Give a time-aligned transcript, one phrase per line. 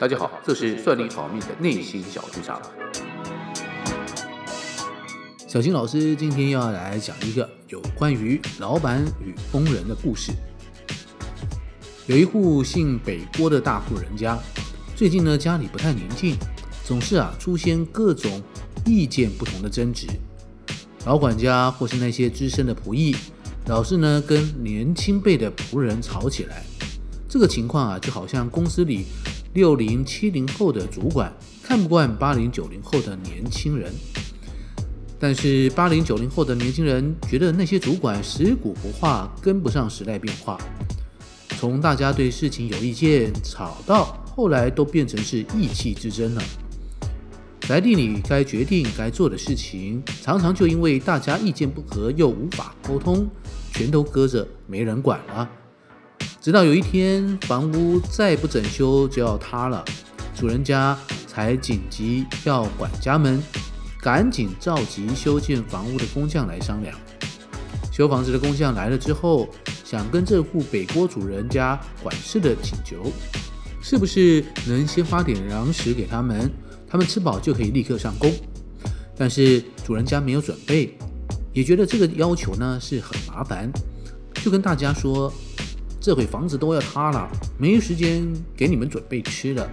[0.00, 2.60] 大家好，这是算你好命的内心小剧场。
[5.46, 10.32] 小金老师今天要来讲一个有关于老板与工人的故事。
[12.06, 14.36] 有一户姓北郭的大户人家，
[14.96, 16.36] 最近呢家里不太宁静，
[16.84, 18.42] 总是啊出现各种
[18.84, 20.08] 意见不同的争执。
[21.06, 23.14] 老管家或是那些资深的仆役，
[23.68, 26.64] 老是呢跟年轻辈的仆人吵起来。
[27.28, 29.06] 这个情况啊，就好像公司里
[29.54, 33.92] 六零七零后的主管看不惯八零九零后的年轻人，
[35.18, 40.58] 但是八零九零后的年轻人觉得那些主管食古不化，跟不上时代变化。
[41.56, 46.42] 从大家对事情有意见吵到后来都变成是意气之争了。
[47.60, 53.26] 宅地里该决定该做的事情，常常就因为大家意见不合又无法沟通，
[53.72, 55.48] 全都搁着没人管了。
[56.44, 59.82] 直到有一天，房屋再不整修就要塌了，
[60.36, 60.94] 主人家
[61.26, 63.42] 才紧急要管家们
[64.02, 66.94] 赶紧召集修建房屋的工匠来商量。
[67.90, 69.48] 修房子的工匠来了之后，
[69.86, 73.10] 想跟这户北郭主人家管事的请求，
[73.80, 76.52] 是不是能先发点粮食给他们，
[76.86, 78.30] 他们吃饱就可以立刻上工？
[79.16, 80.94] 但是主人家没有准备，
[81.54, 83.72] 也觉得这个要求呢是很麻烦，
[84.42, 85.32] 就跟大家说。
[86.04, 89.66] 这回房子都要塌了，没时间给你们准备吃的，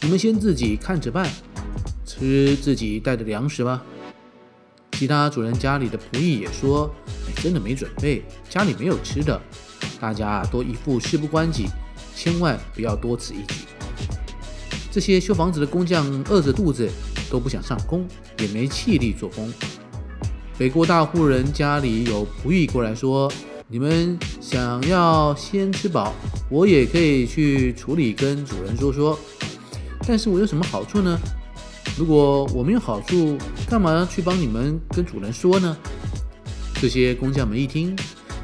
[0.00, 1.28] 你们先自己看着办，
[2.06, 3.82] 吃自己带的粮食吧。
[4.92, 6.88] 其他主人家里的仆役也说
[7.26, 9.40] ：“哎，真的没准备，家里没有吃的。”
[9.98, 11.66] 大家都一副事不关己，
[12.14, 13.54] 千万不要多此一举。
[14.92, 16.88] 这些修房子的工匠饿着肚子，
[17.28, 18.06] 都不想上工，
[18.38, 19.52] 也没气力做工。
[20.56, 23.28] 北国大户人家里有仆役过来说。
[23.70, 26.14] 你们想要先吃饱，
[26.48, 29.18] 我也可以去处理，跟主人说说。
[30.06, 31.18] 但是我有什么好处呢？
[31.98, 33.36] 如果我没有好处，
[33.68, 35.76] 干嘛去帮你们跟主人说呢？
[36.80, 37.94] 这些工匠们一听，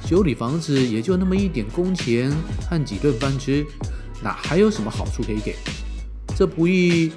[0.07, 2.31] 修理房子也就那么一点工钱
[2.69, 3.65] 和几顿饭吃，
[4.23, 5.57] 哪还有什么好处可以给？
[6.37, 7.11] 这不易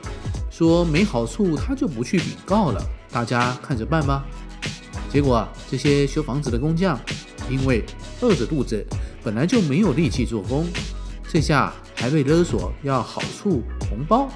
[0.49, 2.81] 说没好处，他就不去禀告了。
[3.11, 4.25] 大家看着办吧。
[5.11, 6.97] 结果啊，这些修房子的工匠。
[7.49, 7.81] 因为
[8.21, 8.85] 饿着肚子，
[9.23, 10.65] 本来就没有力气做工，
[11.29, 14.29] 这下还被勒索要好处红包，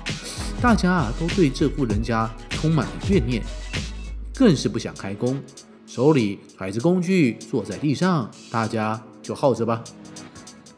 [0.62, 3.44] 大家啊都对这户人家充满了怨念，
[4.36, 5.42] 更是不想开工，
[5.88, 9.84] 手里揣着工具坐在地上，大家就耗着吧。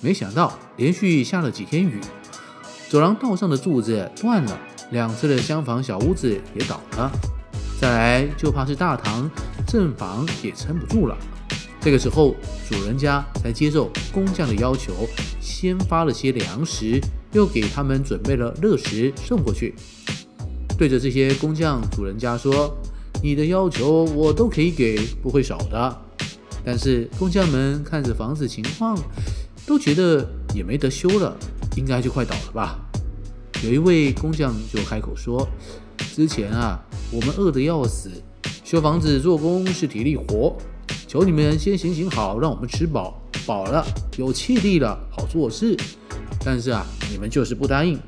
[0.02, 2.00] 没想到连续下了几天雨，
[2.90, 4.60] 走廊道上的柱子断了，
[4.92, 7.12] 两侧的厢房小屋子也倒了，
[7.80, 9.30] 再来就怕是大堂
[9.68, 11.18] 正房也撑不住了。
[11.84, 12.34] 这个时候，
[12.70, 14.94] 主人家才接受工匠的要求，
[15.42, 16.98] 先发了些粮食，
[17.34, 19.76] 又给他们准备了热食送过去。
[20.78, 22.74] 对着这些工匠，主人家说
[23.22, 26.02] ：“你的要求我都可以给，不会少的。”
[26.64, 28.98] 但是工匠们看着房子情况，
[29.68, 31.38] 都觉得也没得修了，
[31.76, 32.80] 应该就快倒了吧。
[33.62, 35.46] 有一位工匠就开口说
[36.16, 36.80] ：“之前啊，
[37.12, 38.10] 我们饿得要死，
[38.64, 40.56] 修房子做工是体力活。”
[41.14, 43.86] 求你们先行行好，让我们吃饱，饱了
[44.18, 45.78] 有气力了，好做事。
[46.44, 48.00] 但是啊，你们就是不答应。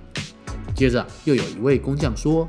[0.75, 2.47] 接着又有一位工匠说：“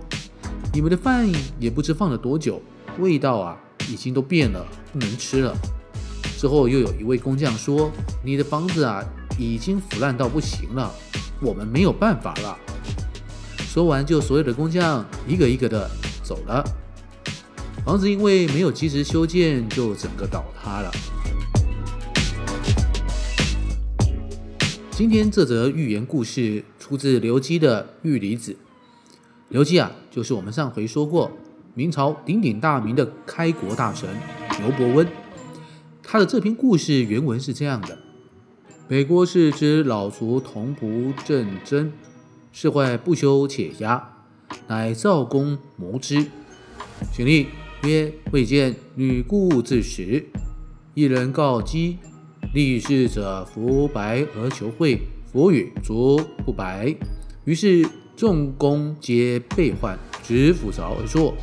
[0.73, 1.31] 你们的饭
[1.61, 2.59] 也不知放了多久，
[2.99, 3.55] 味道啊
[3.91, 5.55] 已经都变了，不能吃了。”
[6.41, 7.91] 之后又有一位工匠说
[8.25, 9.05] ：“你的房子啊
[9.39, 10.91] 已经腐烂到不行了，
[11.43, 12.57] 我们没有办法了。”
[13.69, 15.87] 说完，就所有的工匠一个一个的
[16.23, 16.65] 走了。
[17.87, 20.91] 房子因为没有及时修建，就整个倒塌了。
[24.91, 28.53] 今天这则寓言故事出自刘基的《郁离子》。
[29.51, 31.31] 刘基啊，就是我们上回说过
[31.75, 34.09] 明朝鼎鼎大名的开国大臣
[34.59, 35.07] 刘伯温。
[36.03, 37.97] 他的这篇故事原文是这样的：
[38.89, 41.93] 北郭氏之老卒同仆郑真，
[42.51, 44.25] 是坏不修且压，
[44.67, 46.27] 乃造工谋之，
[47.13, 47.47] 请立。
[47.87, 50.27] 曰：未见女顾自食。
[50.95, 51.97] 一人告讥，
[52.53, 54.99] 立事者服白而求诲。
[55.33, 56.95] 弗与，卒不白。
[57.45, 57.87] 于是
[58.17, 61.35] 众工皆备患，执斧凿而作。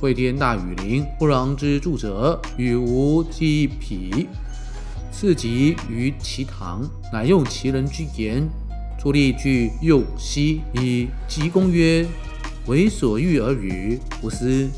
[0.00, 4.26] 会天大雨淋，不壤之助者，与无积匹。
[5.12, 8.48] 次及于其堂，乃用其人之言，
[8.98, 12.06] 出吏具用兮，以击工曰：
[12.66, 14.68] 为所欲而与，不思。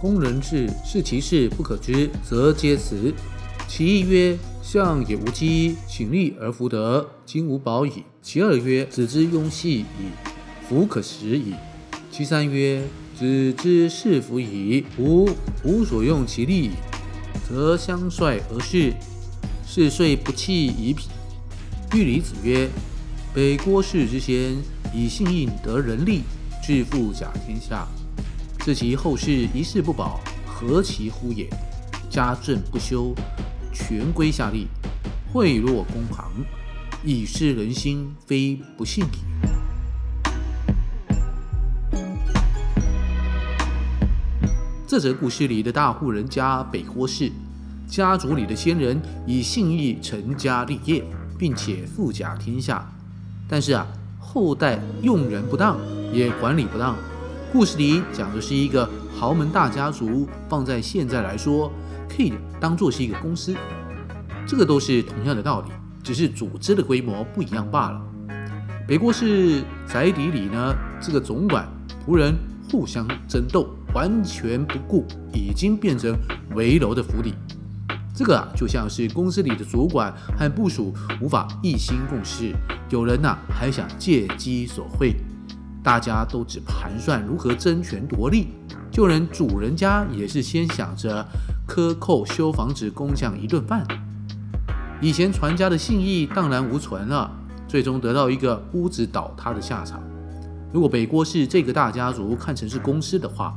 [0.00, 3.12] 工人至，视其事不可知，则皆辞。
[3.66, 8.04] 其一曰：相也无积，请吏而弗得，今无保矣。
[8.22, 9.84] 其二曰：子之庸细矣。
[10.68, 11.54] 弗可食矣。
[12.10, 12.82] 其三曰：
[13.18, 15.28] 子之事弗矣，吾
[15.64, 16.70] 无所用其力，
[17.48, 18.94] 则相率而视，
[19.66, 21.04] 是遂不弃以彼。
[21.92, 22.68] 玉离子曰：
[23.34, 24.56] 北郭氏之先，
[24.94, 26.22] 以信应得人力，
[26.62, 27.88] 致富甲天下。
[28.68, 31.48] 自其后世一事不保，何其乎也！
[32.10, 33.14] 家政不修，
[33.72, 34.66] 权归下吏，
[35.32, 36.30] 贿赂公旁，
[37.02, 39.08] 以失人心，非不信矣。
[44.86, 47.32] 这则故事里的大户人家北郭氏，
[47.86, 51.02] 家族里的先人以信义成家立业，
[51.38, 52.86] 并且富甲天下。
[53.48, 53.86] 但是啊，
[54.20, 55.78] 后代用人不当，
[56.12, 56.94] 也管理不当。
[57.50, 61.72] 故事里讲的是一个豪门大家族，放在现在来说，
[62.06, 63.56] 可以当做是一个公司。
[64.46, 65.70] 这个都是同样的道理，
[66.02, 68.02] 只是组织的规模不一样罢了。
[68.86, 71.66] 北郭氏宅邸里呢，这个总管
[72.06, 72.34] 仆人
[72.70, 73.68] 互相争斗。
[73.94, 76.14] 完全不顾，已经变成
[76.54, 77.32] 危楼的府邸。
[78.14, 82.52] 这个啊，就像是公司里的主管和部属无法一心共事，
[82.90, 85.16] 有人呐、还想借机索贿，
[85.82, 88.48] 大家都只盘算如何争权夺利，
[88.90, 91.26] 就连主人家也是先想着
[91.66, 93.86] 克扣修房子工匠一顿饭。
[95.00, 97.30] 以前传家的信义荡然无存了，
[97.68, 100.02] 最终得到一个屋子倒塌的下场。
[100.72, 103.56] 如果北郭氏这个大家族看成是公司的话，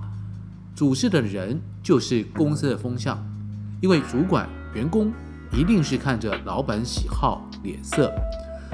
[0.76, 3.18] 主事的人就是公司的风向，
[3.82, 5.12] 因为主管、员工
[5.52, 8.10] 一定是看着老板喜好脸色，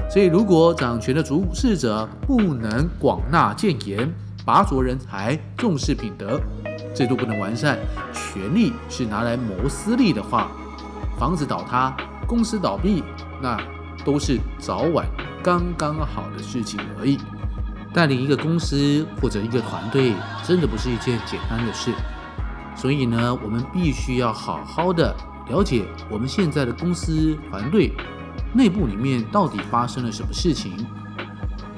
[0.09, 4.11] 所以如果掌权的主事者不能广纳谏言、
[4.45, 6.39] 拔擢人才、重视品德，
[6.95, 7.77] 制度不能完善，
[8.13, 10.49] 权力是拿来谋私利的话，
[11.19, 11.95] 房子倒塌、
[12.25, 13.03] 公司倒闭，
[13.41, 13.59] 那
[14.05, 15.05] 都是早晚
[15.43, 17.19] 刚刚好的事情而已。
[17.93, 20.13] 带领一个公司或者一个团队，
[20.43, 21.91] 真的不是一件简单的事。
[22.75, 25.13] 所以呢，我们必须要好好的
[25.49, 27.91] 了解我们现在的公司团队
[28.57, 30.73] 内部里面到底发生了什么事情。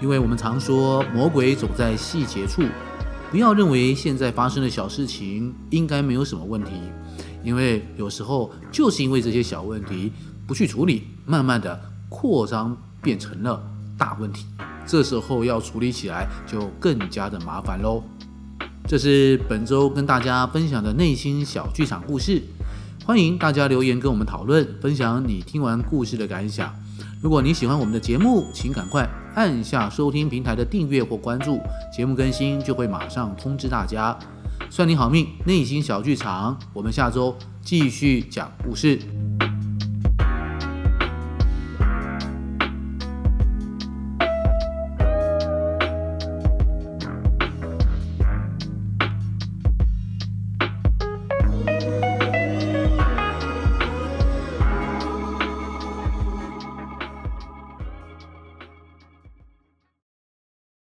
[0.02, 2.64] 因为我们常说魔鬼总在细节处，
[3.30, 6.72] 不要认为现在发生的小事情应该没有什么问题，
[7.44, 10.14] 因为有时候就是因为这些小问题
[10.48, 11.78] 不去处理，慢慢的
[12.08, 13.62] 扩张变成了
[13.98, 14.46] 大问题。
[14.88, 18.02] 这时候要处理起来就更加的麻烦喽。
[18.88, 22.42] 这是本周跟大家分享的内心小剧场故事，
[23.10, 26.72] 欢迎大家留言跟我们讨论，分享你听完故事的感想。
[27.24, 29.04] 如果你喜欢我们的节目，请赶快
[29.34, 31.60] 按下收听平台的订阅或关注，
[31.92, 34.16] 节目更新就会马上通知大家。
[34.70, 39.00] 算你好命，内心小剧场，我们下周继续讲故事。